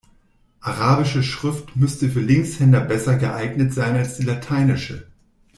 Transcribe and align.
Arabische 0.61 1.21
Schrift 1.21 1.75
müsste 1.75 2.09
für 2.09 2.21
Linkshänder 2.21 2.81
besser 2.81 3.17
geeignet 3.17 3.71
sein 3.71 3.95
als 3.95 4.17
die 4.17 4.23
lateinische. 4.23 5.05